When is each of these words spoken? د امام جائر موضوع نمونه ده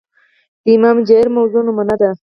د 0.63 0.65
امام 0.77 0.97
جائر 1.07 1.27
موضوع 1.37 1.61
نمونه 1.67 1.95
ده 2.01 2.09